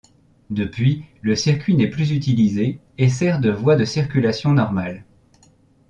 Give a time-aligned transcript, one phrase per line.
[0.49, 5.05] Depuis, le circuit n'est plus utilisé et sert de voie de circulation normale.